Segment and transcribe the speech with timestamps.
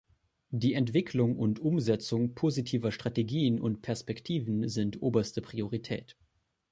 [0.49, 6.17] Die Entwicklung und Umsetzung positiver Strategien und Perspektiven sind oberste Priorität.